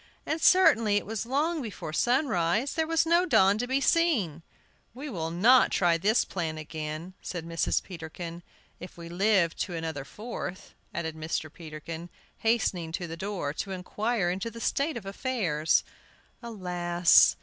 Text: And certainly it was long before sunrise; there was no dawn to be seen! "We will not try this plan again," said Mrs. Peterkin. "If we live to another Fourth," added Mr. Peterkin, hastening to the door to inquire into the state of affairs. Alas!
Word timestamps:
And 0.25 0.41
certainly 0.41 0.97
it 0.97 1.05
was 1.05 1.27
long 1.27 1.61
before 1.61 1.93
sunrise; 1.93 2.73
there 2.73 2.87
was 2.87 3.05
no 3.05 3.23
dawn 3.23 3.59
to 3.59 3.67
be 3.67 3.79
seen! 3.79 4.41
"We 4.95 5.11
will 5.11 5.29
not 5.29 5.69
try 5.69 5.99
this 5.99 6.25
plan 6.25 6.57
again," 6.57 7.13
said 7.21 7.45
Mrs. 7.45 7.83
Peterkin. 7.83 8.41
"If 8.79 8.97
we 8.97 9.09
live 9.09 9.55
to 9.57 9.75
another 9.75 10.03
Fourth," 10.03 10.73
added 10.91 11.15
Mr. 11.15 11.53
Peterkin, 11.53 12.09
hastening 12.39 12.91
to 12.93 13.05
the 13.05 13.15
door 13.15 13.53
to 13.53 13.69
inquire 13.73 14.31
into 14.31 14.49
the 14.49 14.59
state 14.59 14.97
of 14.97 15.05
affairs. 15.05 15.83
Alas! 16.41 17.35